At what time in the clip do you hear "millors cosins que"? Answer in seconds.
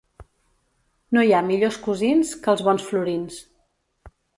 1.51-2.53